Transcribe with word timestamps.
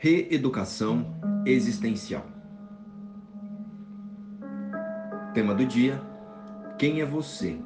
Reeducação 0.00 1.18
existencial. 1.44 2.24
Tema 5.34 5.52
do 5.56 5.66
dia: 5.66 6.00
Quem 6.78 7.00
é 7.00 7.04
você 7.04 7.58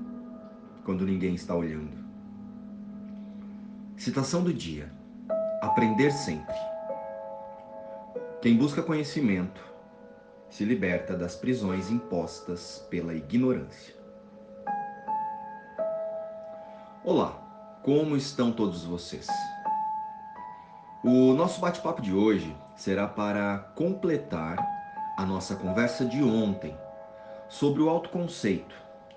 quando 0.83 1.05
ninguém 1.05 1.35
está 1.35 1.55
olhando? 1.55 1.93
Citação 3.99 4.43
do 4.43 4.51
dia: 4.51 4.91
Aprender 5.61 6.11
sempre. 6.11 6.55
Quem 8.41 8.57
busca 8.57 8.83
conhecimento 8.83 9.61
se 10.49 10.65
liberta 10.65 11.15
das 11.15 11.37
prisões 11.37 11.91
impostas 11.91 12.87
pela 12.89 13.13
ignorância. 13.13 13.95
Olá, 17.05 17.33
como 17.83 18.17
estão 18.17 18.51
todos 18.51 18.85
vocês? 18.85 19.29
O 21.05 21.33
nosso 21.33 21.61
bate-papo 21.61 22.01
de 22.01 22.15
hoje 22.15 22.57
será 22.77 23.09
para 23.09 23.59
completar 23.75 24.57
a 25.17 25.27
nossa 25.27 25.57
conversa 25.57 26.05
de 26.05 26.23
ontem 26.23 26.79
sobre 27.49 27.83
o 27.83 27.89
autoconceito 27.89 28.73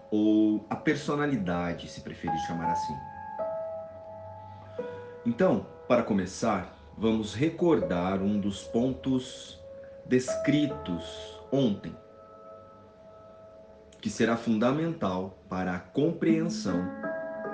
ou 0.10 0.66
a 0.68 0.76
personalidade, 0.76 1.88
se 1.88 2.02
preferir 2.02 2.36
chamar 2.40 2.72
assim. 2.72 2.98
Então, 5.24 5.68
para 5.88 6.02
começar, 6.02 6.76
vamos 6.98 7.36
recordar 7.36 8.20
um 8.20 8.40
dos 8.40 8.64
pontos 8.64 9.64
descritos 10.08 11.40
ontem, 11.52 11.96
que 14.02 14.10
será 14.10 14.36
fundamental 14.36 15.38
para 15.48 15.76
a 15.76 15.80
compreensão 15.80 16.84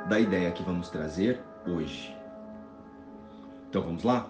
da 0.07 0.17
ideia 0.21 0.53
que 0.53 0.63
vamos 0.63 0.89
trazer 0.89 1.41
hoje. 1.67 2.20
Então 3.71 3.84
vamos 3.84 4.03
lá? 4.03 4.30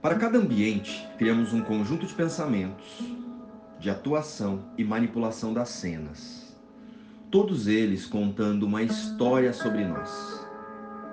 Para 0.00 0.14
cada 0.14 0.38
ambiente, 0.38 1.04
criamos 1.18 1.52
um 1.52 1.62
conjunto 1.62 2.06
de 2.06 2.14
pensamentos, 2.14 3.02
de 3.80 3.90
atuação 3.90 4.66
e 4.78 4.84
manipulação 4.84 5.52
das 5.52 5.70
cenas. 5.70 6.56
Todos 7.28 7.66
eles 7.66 8.06
contando 8.06 8.66
uma 8.66 8.84
história 8.84 9.52
sobre 9.52 9.84
nós, 9.84 10.46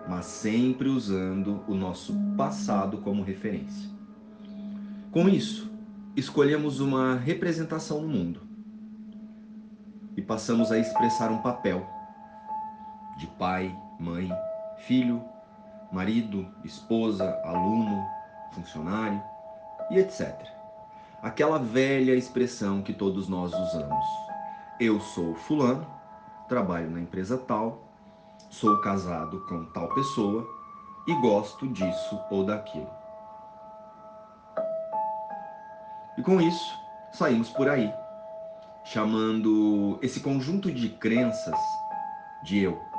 mas 0.07 0.27
sempre 0.27 0.89
usando 0.89 1.63
o 1.67 1.73
nosso 1.73 2.13
passado 2.37 2.99
como 2.99 3.23
referência. 3.23 3.89
Com 5.09 5.27
isso, 5.27 5.71
escolhemos 6.15 6.79
uma 6.79 7.15
representação 7.15 7.99
no 7.99 8.07
mundo 8.07 8.41
e 10.15 10.21
passamos 10.21 10.71
a 10.71 10.77
expressar 10.77 11.31
um 11.31 11.39
papel 11.39 11.83
de 13.17 13.25
pai, 13.39 13.75
mãe, 13.99 14.29
filho, 14.87 15.23
marido, 15.91 16.47
esposa, 16.63 17.41
aluno, 17.43 18.07
funcionário 18.51 19.21
e 19.89 19.97
etc. 19.97 20.35
Aquela 21.21 21.57
velha 21.57 22.13
expressão 22.13 22.81
que 22.81 22.93
todos 22.93 23.27
nós 23.27 23.53
usamos. 23.53 24.05
Eu 24.79 24.99
sou 24.99 25.33
fulano, 25.35 25.85
trabalho 26.47 26.89
na 26.91 26.99
empresa 26.99 27.37
tal, 27.37 27.83
sou 28.49 28.79
casado 28.81 29.43
com 29.47 29.65
tal 29.65 29.87
pessoa 29.89 30.47
e 31.07 31.13
gosto 31.21 31.67
disso 31.67 32.19
ou 32.29 32.43
daquilo. 32.43 32.89
E 36.17 36.21
com 36.21 36.39
isso, 36.39 36.79
saímos 37.11 37.49
por 37.49 37.67
aí, 37.67 37.91
chamando 38.85 39.97
esse 40.01 40.19
conjunto 40.19 40.71
de 40.71 40.89
crenças 40.89 41.59
de 42.43 42.59
eu. 42.59 42.94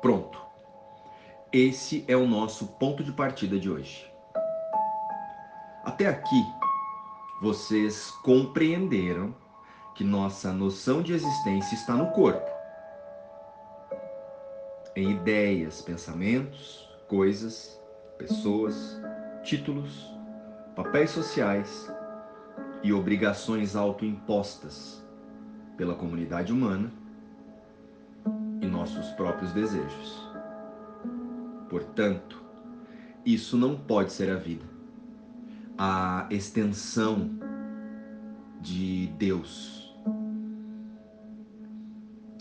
Pronto. 0.00 0.40
Esse 1.52 2.04
é 2.06 2.16
o 2.16 2.26
nosso 2.26 2.66
ponto 2.66 3.02
de 3.02 3.10
partida 3.10 3.58
de 3.58 3.68
hoje. 3.68 4.08
Até 5.82 6.06
aqui, 6.06 6.44
vocês 7.42 8.10
compreenderam 8.22 9.34
que 9.94 10.04
nossa 10.04 10.52
noção 10.52 11.02
de 11.02 11.12
existência 11.12 11.74
está 11.74 11.94
no 11.94 12.12
corpo, 12.12 12.48
em 14.94 15.10
ideias, 15.10 15.82
pensamentos, 15.82 16.88
coisas, 17.08 17.80
pessoas, 18.18 19.00
títulos, 19.42 20.12
papéis 20.76 21.10
sociais 21.10 21.92
e 22.84 22.92
obrigações 22.92 23.74
autoimpostas 23.74 25.04
pela 25.76 25.94
comunidade 25.96 26.52
humana 26.52 26.92
e 28.60 28.66
nossos 28.66 29.06
próprios 29.10 29.52
desejos. 29.52 30.28
Portanto, 31.68 32.42
isso 33.24 33.56
não 33.56 33.76
pode 33.76 34.12
ser 34.12 34.30
a 34.30 34.36
vida. 34.36 34.64
A 35.76 36.26
extensão 36.30 37.30
de 38.60 39.08
Deus. 39.18 39.94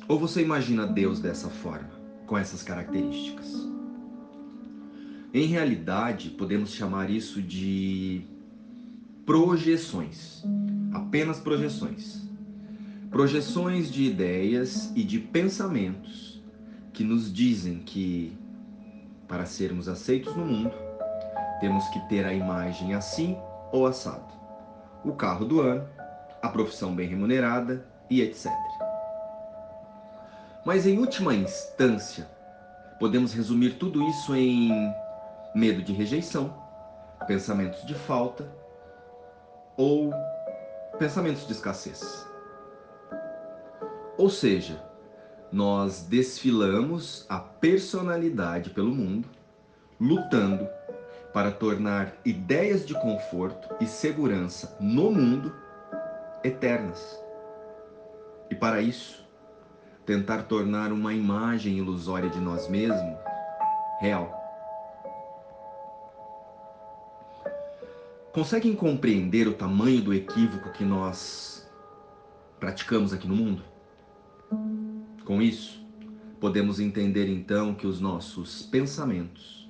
Ou 0.08 0.18
você 0.18 0.42
imagina 0.42 0.88
Deus 0.88 1.20
dessa 1.20 1.50
forma, 1.50 1.90
com 2.26 2.38
essas 2.38 2.64
características? 2.64 3.68
Em 5.34 5.46
realidade, 5.46 6.30
podemos 6.30 6.72
chamar 6.72 7.10
isso 7.10 7.42
de 7.42 8.24
projeções, 9.26 10.44
apenas 10.94 11.40
projeções. 11.40 12.27
Projeções 13.18 13.92
de 13.92 14.04
ideias 14.04 14.92
e 14.96 15.04
de 15.04 15.18
pensamentos 15.18 16.40
que 16.94 17.04
nos 17.04 17.34
dizem 17.34 17.80
que 17.80 18.38
para 19.28 19.44
sermos 19.44 19.90
aceitos 19.90 20.36
no 20.36 20.46
mundo, 20.46 20.72
temos 21.60 21.88
que 21.88 22.00
ter 22.10 22.28
a 22.28 22.32
imagem 22.32 22.94
assim 22.94 23.36
ou 23.72 23.88
assado. 23.88 24.32
O 25.04 25.14
carro 25.14 25.46
do 25.46 25.62
ano, 25.62 25.90
a 26.44 26.48
profissão 26.48 26.94
bem 26.94 27.10
remunerada 27.10 27.84
e 28.08 28.22
etc. 28.22 28.52
Mas 30.64 30.86
em 30.86 31.00
última 31.00 31.34
instância, 31.34 32.28
podemos 33.00 33.34
resumir 33.34 33.80
tudo 33.80 34.08
isso 34.10 34.36
em 34.36 34.94
medo 35.56 35.82
de 35.82 35.92
rejeição, 35.92 36.56
pensamentos 37.26 37.84
de 37.84 37.96
falta 37.96 38.48
ou 39.76 40.14
pensamentos 41.00 41.48
de 41.48 41.54
escassez. 41.54 42.27
Ou 44.18 44.30
seja, 44.30 44.84
nós 45.52 46.02
desfilamos 46.02 47.26
a 47.30 47.40
personalidade 47.40 48.72
pelo 48.72 48.90
mundo, 48.90 49.30
lutando 50.00 50.68
para 51.32 51.52
tornar 51.52 52.18
ideias 52.26 52.86
de 52.86 52.94
conforto 52.96 53.76
e 53.80 53.86
segurança 53.86 54.76
no 54.80 55.12
mundo 55.12 55.56
eternas. 56.44 57.20
E 58.50 58.56
para 58.56 58.82
isso, 58.82 59.24
tentar 60.06 60.44
tornar 60.44 60.92
uma 60.92 61.14
imagem 61.14 61.78
ilusória 61.78 62.30
de 62.30 62.40
nós 62.40 62.68
mesmos 62.68 63.20
real. 64.00 64.34
Conseguem 68.32 68.76
compreender 68.76 69.48
o 69.48 69.54
tamanho 69.54 70.02
do 70.02 70.14
equívoco 70.14 70.72
que 70.72 70.84
nós 70.84 71.70
praticamos 72.60 73.14
aqui 73.14 73.28
no 73.28 73.36
mundo? 73.36 73.77
Com 75.26 75.42
isso, 75.42 75.86
podemos 76.40 76.80
entender 76.80 77.28
então 77.28 77.74
que 77.74 77.88
os 77.88 78.00
nossos 78.00 78.64
pensamentos 78.64 79.70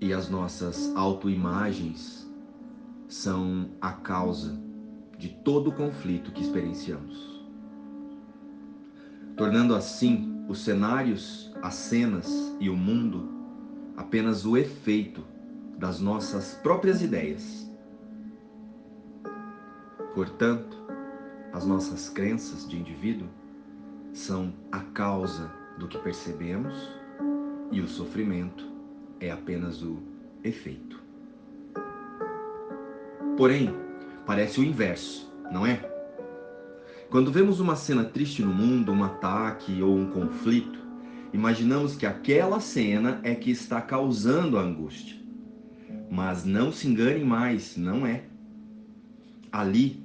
e 0.00 0.12
as 0.12 0.28
nossas 0.28 0.94
autoimagens 0.96 2.28
são 3.08 3.70
a 3.80 3.92
causa 3.92 4.58
de 5.18 5.28
todo 5.28 5.70
o 5.70 5.72
conflito 5.72 6.32
que 6.32 6.42
experienciamos. 6.42 7.44
Tornando 9.36 9.74
assim 9.74 10.44
os 10.48 10.60
cenários, 10.60 11.52
as 11.62 11.74
cenas 11.74 12.56
e 12.58 12.68
o 12.68 12.76
mundo 12.76 13.28
apenas 13.96 14.46
o 14.46 14.56
efeito 14.56 15.22
das 15.78 16.00
nossas 16.00 16.54
próprias 16.62 17.02
ideias. 17.02 17.70
Portanto, 20.14 20.79
as 21.52 21.66
nossas 21.66 22.08
crenças 22.08 22.68
de 22.68 22.78
indivíduo 22.78 23.28
são 24.12 24.52
a 24.70 24.80
causa 24.80 25.50
do 25.78 25.88
que 25.88 25.98
percebemos 25.98 26.90
e 27.70 27.80
o 27.80 27.88
sofrimento 27.88 28.64
é 29.20 29.30
apenas 29.30 29.82
o 29.82 29.98
efeito. 30.42 31.00
Porém, 33.36 33.74
parece 34.26 34.60
o 34.60 34.64
inverso, 34.64 35.32
não 35.50 35.66
é? 35.66 35.88
Quando 37.10 37.32
vemos 37.32 37.58
uma 37.58 37.74
cena 37.74 38.04
triste 38.04 38.42
no 38.42 38.52
mundo, 38.52 38.92
um 38.92 39.02
ataque 39.02 39.82
ou 39.82 39.96
um 39.96 40.10
conflito, 40.10 40.78
imaginamos 41.32 41.96
que 41.96 42.06
aquela 42.06 42.60
cena 42.60 43.20
é 43.24 43.34
que 43.34 43.50
está 43.50 43.80
causando 43.80 44.58
a 44.58 44.62
angústia. 44.62 45.16
Mas 46.10 46.44
não 46.44 46.70
se 46.70 46.86
engane 46.86 47.24
mais, 47.24 47.76
não 47.76 48.06
é. 48.06 48.24
Ali 49.50 49.99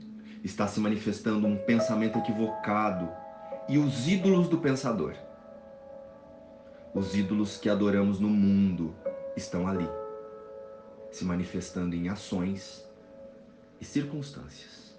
está 0.46 0.68
se 0.68 0.80
manifestando 0.80 1.48
um 1.48 1.58
pensamento 1.58 2.20
equivocado 2.20 3.10
e 3.68 3.80
os 3.80 4.08
ídolos 4.08 4.48
do 4.48 4.60
pensador. 4.60 5.16
Os 6.94 7.16
ídolos 7.16 7.58
que 7.58 7.68
adoramos 7.68 8.20
no 8.20 8.30
mundo 8.30 8.96
estão 9.36 9.68
ali, 9.68 9.90
se 11.10 11.26
manifestando 11.26 11.96
em 11.96 12.10
ações 12.10 12.88
e 13.82 13.86
circunstâncias. 13.86 14.96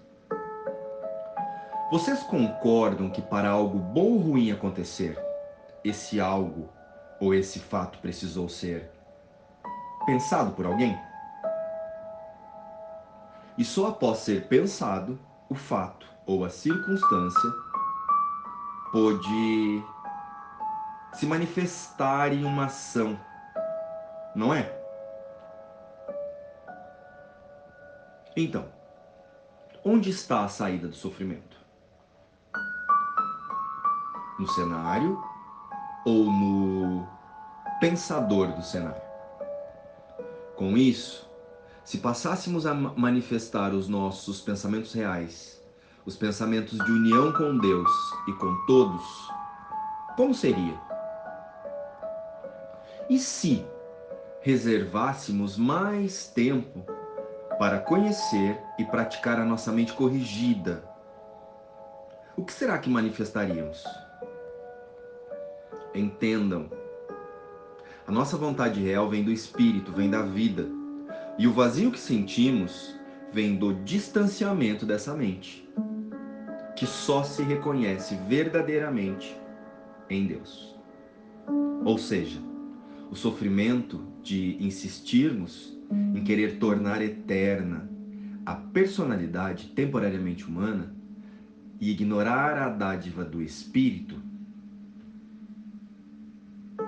Vocês 1.89 2.21
concordam 2.23 3.09
que 3.09 3.21
para 3.21 3.49
algo 3.49 3.79
bom 3.79 4.11
ou 4.11 4.17
ruim 4.17 4.51
acontecer, 4.51 5.17
esse 5.81 6.19
algo 6.19 6.67
ou 7.21 7.33
esse 7.33 7.59
fato 7.59 7.99
precisou 7.99 8.49
ser 8.49 8.91
pensado 10.05 10.51
por 10.51 10.65
alguém? 10.65 10.99
E 13.57 13.63
só 13.63 13.87
após 13.87 14.19
ser 14.19 14.47
pensado, 14.47 15.17
o 15.49 15.55
fato 15.55 16.05
ou 16.25 16.43
a 16.43 16.49
circunstância 16.49 17.51
pôde 18.91 19.83
se 21.13 21.25
manifestar 21.25 22.33
em 22.33 22.43
uma 22.43 22.65
ação, 22.65 23.19
não 24.35 24.53
é? 24.53 24.73
Então, 28.35 28.65
onde 29.83 30.09
está 30.09 30.43
a 30.43 30.47
saída 30.47 30.87
do 30.87 30.95
sofrimento? 30.95 31.57
No 34.37 34.47
cenário 34.47 35.19
ou 36.05 36.25
no 36.25 37.07
pensador 37.79 38.51
do 38.53 38.61
cenário? 38.61 39.01
Com 40.55 40.77
isso, 40.77 41.26
se 41.87 41.99
passássemos 41.99 42.67
a 42.67 42.73
manifestar 42.73 43.73
os 43.73 43.87
nossos 43.87 44.41
pensamentos 44.41 44.91
reais, 44.91 45.63
os 46.05 46.17
pensamentos 46.17 46.77
de 46.77 46.91
união 46.91 47.31
com 47.31 47.57
Deus 47.57 47.89
e 48.27 48.33
com 48.33 48.53
todos, 48.65 49.01
como 50.17 50.35
seria? 50.35 50.77
E 53.09 53.17
se 53.17 53.65
reservássemos 54.41 55.55
mais 55.55 56.27
tempo 56.27 56.85
para 57.57 57.79
conhecer 57.79 58.61
e 58.77 58.83
praticar 58.83 59.39
a 59.39 59.45
nossa 59.45 59.71
mente 59.71 59.93
corrigida, 59.93 60.83
o 62.35 62.43
que 62.43 62.51
será 62.51 62.77
que 62.79 62.89
manifestaríamos? 62.89 63.81
Entendam, 65.95 66.69
a 68.05 68.11
nossa 68.11 68.35
vontade 68.35 68.83
real 68.83 69.09
vem 69.09 69.23
do 69.23 69.31
espírito, 69.31 69.93
vem 69.93 70.09
da 70.09 70.21
vida, 70.21 70.76
e 71.37 71.47
o 71.47 71.53
vazio 71.53 71.91
que 71.91 71.99
sentimos 71.99 72.95
vem 73.31 73.55
do 73.55 73.73
distanciamento 73.83 74.85
dessa 74.85 75.13
mente, 75.13 75.67
que 76.75 76.85
só 76.85 77.23
se 77.23 77.43
reconhece 77.43 78.15
verdadeiramente 78.27 79.35
em 80.09 80.25
Deus. 80.25 80.75
Ou 81.85 81.97
seja, 81.97 82.39
o 83.11 83.15
sofrimento 83.15 84.03
de 84.21 84.57
insistirmos 84.59 85.77
em 86.15 86.23
querer 86.23 86.57
tornar 86.57 87.01
eterna 87.01 87.89
a 88.45 88.55
personalidade 88.55 89.67
temporariamente 89.67 90.45
humana 90.45 90.93
e 91.79 91.91
ignorar 91.91 92.57
a 92.57 92.69
dádiva 92.69 93.23
do 93.23 93.41
espírito 93.41 94.15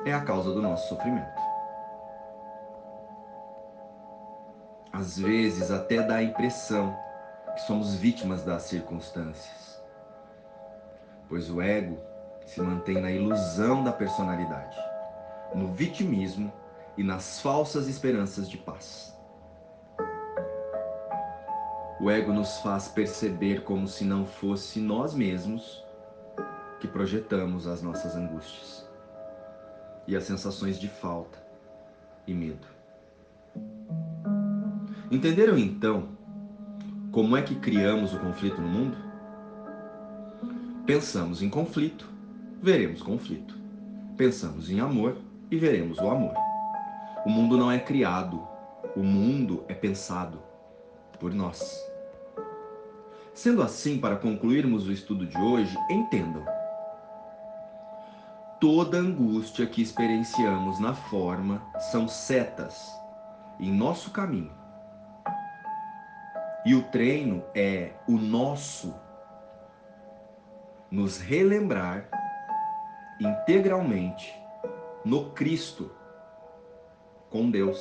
é 0.05 0.13
a 0.13 0.21
causa 0.21 0.51
do 0.53 0.61
nosso 0.61 0.89
sofrimento. 0.89 1.38
Às 4.91 5.19
vezes 5.19 5.71
até 5.71 6.01
dá 6.01 6.15
a 6.15 6.23
impressão 6.23 6.97
que 7.53 7.61
somos 7.61 7.95
vítimas 7.95 8.43
das 8.43 8.63
circunstâncias, 8.63 9.83
pois 11.27 11.49
o 11.49 11.61
ego 11.61 11.97
se 12.45 12.59
mantém 12.61 12.99
na 12.99 13.11
ilusão 13.11 13.83
da 13.83 13.91
personalidade, 13.91 14.77
no 15.53 15.71
vitimismo 15.73 16.51
e 16.97 17.03
nas 17.03 17.39
falsas 17.39 17.87
esperanças 17.87 18.49
de 18.49 18.57
paz. 18.57 19.15
O 22.01 22.09
ego 22.09 22.33
nos 22.33 22.57
faz 22.59 22.87
perceber 22.87 23.63
como 23.63 23.87
se 23.87 24.03
não 24.03 24.25
fosse 24.25 24.79
nós 24.79 25.13
mesmos 25.13 25.85
que 26.79 26.87
projetamos 26.87 27.67
as 27.67 27.81
nossas 27.81 28.15
angústias 28.15 28.89
e 30.07 30.15
as 30.15 30.23
sensações 30.23 30.79
de 30.79 30.87
falta 30.87 31.37
e 32.25 32.33
medo. 32.33 32.78
Entenderam 35.11 35.57
então 35.57 36.09
como 37.11 37.35
é 37.35 37.41
que 37.41 37.55
criamos 37.55 38.13
o 38.13 38.19
conflito 38.19 38.61
no 38.61 38.67
mundo? 38.67 38.95
Pensamos 40.85 41.41
em 41.41 41.49
conflito, 41.49 42.07
veremos 42.61 43.01
conflito. 43.01 43.57
Pensamos 44.15 44.69
em 44.69 44.79
amor 44.79 45.17
e 45.49 45.57
veremos 45.57 45.97
o 45.97 46.07
amor. 46.07 46.35
O 47.25 47.29
mundo 47.29 47.57
não 47.57 47.71
é 47.71 47.79
criado, 47.79 48.47
o 48.95 49.01
mundo 49.01 49.63
é 49.67 49.73
pensado 49.73 50.39
por 51.19 51.33
nós. 51.33 51.59
Sendo 53.33 53.63
assim, 53.63 53.97
para 53.97 54.15
concluirmos 54.15 54.87
o 54.87 54.91
estudo 54.91 55.25
de 55.25 55.37
hoje, 55.39 55.75
entendam. 55.89 56.45
Toda 58.59 58.99
angústia 58.99 59.65
que 59.65 59.81
experienciamos 59.81 60.79
na 60.79 60.93
forma 60.93 61.63
são 61.91 62.07
setas 62.07 62.87
em 63.59 63.71
nosso 63.71 64.11
caminho. 64.11 64.58
E 66.65 66.75
o 66.75 66.83
treino 66.83 67.43
é 67.55 67.93
o 68.07 68.17
nosso 68.17 68.93
nos 70.91 71.19
relembrar 71.19 72.09
integralmente 73.19 74.33
no 75.05 75.31
Cristo 75.31 75.91
com 77.29 77.49
Deus. 77.49 77.79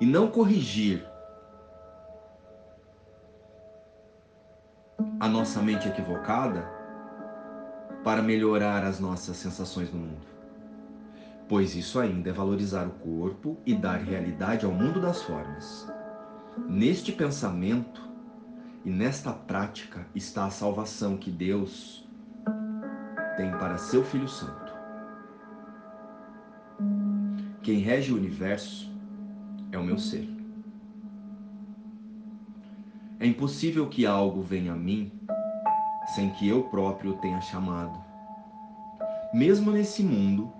E 0.00 0.06
não 0.06 0.30
corrigir 0.30 1.06
a 5.20 5.28
nossa 5.28 5.62
mente 5.62 5.88
equivocada 5.88 6.68
para 8.02 8.20
melhorar 8.20 8.84
as 8.84 9.00
nossas 9.00 9.36
sensações 9.36 9.90
no 9.92 10.00
mundo. 10.00 10.33
Pois 11.48 11.74
isso 11.76 11.98
ainda 11.98 12.30
é 12.30 12.32
valorizar 12.32 12.86
o 12.86 12.92
corpo 12.92 13.58
e 13.66 13.74
dar 13.74 13.98
realidade 13.98 14.64
ao 14.64 14.72
mundo 14.72 15.00
das 15.00 15.22
formas. 15.22 15.86
Neste 16.68 17.12
pensamento 17.12 18.00
e 18.84 18.90
nesta 18.90 19.32
prática 19.32 20.06
está 20.14 20.46
a 20.46 20.50
salvação 20.50 21.16
que 21.16 21.30
Deus 21.30 22.08
tem 23.36 23.50
para 23.52 23.76
seu 23.76 24.04
Filho 24.04 24.28
Santo. 24.28 24.72
Quem 27.62 27.78
rege 27.78 28.12
o 28.12 28.16
universo 28.16 28.90
é 29.72 29.78
o 29.78 29.84
meu 29.84 29.98
ser. 29.98 30.28
É 33.18 33.26
impossível 33.26 33.88
que 33.88 34.06
algo 34.06 34.42
venha 34.42 34.72
a 34.72 34.76
mim 34.76 35.12
sem 36.14 36.30
que 36.30 36.46
eu 36.48 36.64
próprio 36.64 37.14
tenha 37.14 37.40
chamado. 37.40 37.98
Mesmo 39.32 39.72
nesse 39.72 40.02
mundo, 40.02 40.52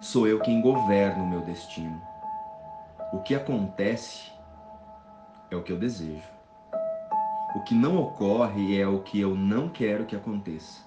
sou 0.00 0.26
eu 0.26 0.40
quem 0.40 0.60
governo 0.60 1.24
o 1.24 1.26
meu 1.26 1.40
destino. 1.40 2.00
O 3.12 3.20
que 3.20 3.34
acontece 3.34 4.32
é 5.50 5.56
o 5.56 5.62
que 5.62 5.72
eu 5.72 5.78
desejo. 5.78 6.28
O 7.54 7.62
que 7.62 7.74
não 7.74 7.96
ocorre 7.98 8.78
é 8.78 8.86
o 8.86 9.00
que 9.00 9.20
eu 9.20 9.34
não 9.34 9.68
quero 9.68 10.06
que 10.06 10.16
aconteça. 10.16 10.82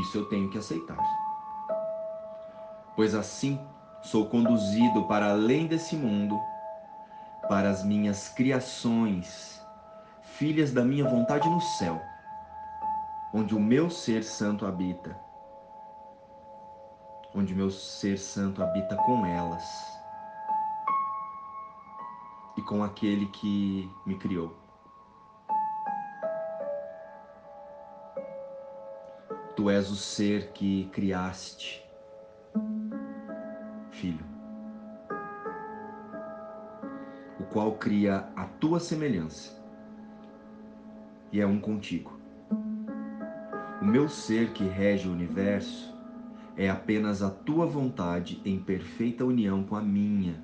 Isso 0.00 0.18
eu 0.18 0.24
tenho 0.26 0.48
que 0.50 0.58
aceitar 0.58 0.96
pois 2.96 3.14
assim 3.14 3.58
sou 4.02 4.26
conduzido 4.26 5.04
para 5.04 5.30
além 5.30 5.66
desse 5.66 5.96
mundo, 5.96 6.40
para 7.48 7.70
as 7.70 7.84
minhas 7.84 8.28
criações, 8.28 9.60
filhas 10.22 10.72
da 10.72 10.84
minha 10.84 11.04
vontade 11.08 11.48
no 11.48 11.60
céu, 11.60 12.00
onde 13.32 13.54
o 13.54 13.60
meu 13.60 13.88
ser 13.88 14.24
santo 14.24 14.66
habita, 14.66 15.16
onde 17.34 17.54
meu 17.54 17.70
ser 17.70 18.18
santo 18.18 18.62
habita 18.62 18.96
com 18.96 19.24
elas 19.24 19.64
e 22.56 22.62
com 22.62 22.82
aquele 22.84 23.26
que 23.26 23.90
me 24.04 24.16
criou. 24.16 24.54
Tu 29.56 29.70
és 29.70 29.90
o 29.90 29.96
ser 29.96 30.52
que 30.52 30.86
criaste 30.92 31.82
Filho, 33.90 34.24
o 37.38 37.44
qual 37.44 37.72
cria 37.76 38.28
a 38.34 38.46
tua 38.46 38.80
semelhança 38.80 39.62
e 41.30 41.40
é 41.40 41.46
um 41.46 41.60
contigo. 41.60 42.18
O 43.80 43.84
meu 43.84 44.08
ser 44.08 44.52
que 44.52 44.64
rege 44.64 45.08
o 45.08 45.12
universo 45.12 45.91
é 46.56 46.68
apenas 46.68 47.22
a 47.22 47.30
tua 47.30 47.66
vontade 47.66 48.40
em 48.44 48.58
perfeita 48.58 49.24
união 49.24 49.62
com 49.62 49.76
a 49.76 49.82
minha, 49.82 50.42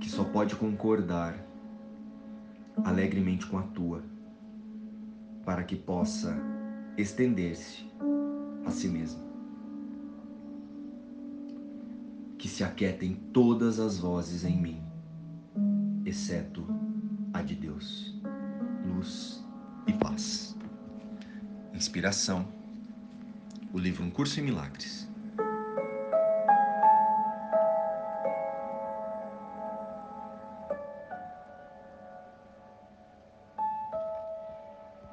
que 0.00 0.08
só 0.08 0.24
pode 0.24 0.56
concordar 0.56 1.38
alegremente 2.84 3.46
com 3.46 3.58
a 3.58 3.62
tua, 3.62 4.02
para 5.44 5.62
que 5.62 5.76
possa 5.76 6.36
estender-se 6.96 7.88
a 8.64 8.70
si 8.70 8.88
mesmo. 8.88 9.26
Que 12.36 12.48
se 12.48 12.62
aquietem 12.62 13.14
todas 13.32 13.80
as 13.80 13.98
vozes 13.98 14.44
em 14.44 14.56
mim, 14.60 14.82
exceto 16.04 16.66
a 17.32 17.42
de 17.42 17.54
Deus. 17.54 18.20
Luz 18.86 19.44
e 19.86 19.92
paz. 19.92 20.56
Inspiração. 21.74 22.57
O 23.72 23.78
livro 23.78 24.02
Um 24.02 24.10
Curso 24.10 24.40
em 24.40 24.42
Milagres 24.42 25.07